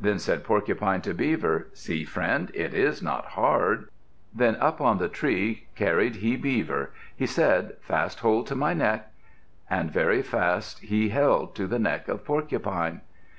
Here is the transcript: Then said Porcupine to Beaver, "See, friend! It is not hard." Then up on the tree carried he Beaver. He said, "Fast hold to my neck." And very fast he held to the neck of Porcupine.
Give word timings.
Then 0.00 0.18
said 0.18 0.42
Porcupine 0.42 1.02
to 1.02 1.12
Beaver, 1.12 1.68
"See, 1.74 2.02
friend! 2.04 2.50
It 2.54 2.72
is 2.72 3.02
not 3.02 3.26
hard." 3.36 3.90
Then 4.34 4.56
up 4.56 4.80
on 4.80 4.96
the 4.96 5.06
tree 5.06 5.66
carried 5.74 6.16
he 6.16 6.34
Beaver. 6.36 6.92
He 7.14 7.26
said, 7.26 7.76
"Fast 7.82 8.20
hold 8.20 8.46
to 8.46 8.54
my 8.54 8.72
neck." 8.72 9.12
And 9.68 9.90
very 9.90 10.22
fast 10.22 10.78
he 10.78 11.10
held 11.10 11.54
to 11.56 11.66
the 11.66 11.78
neck 11.78 12.08
of 12.08 12.24
Porcupine. 12.24 13.02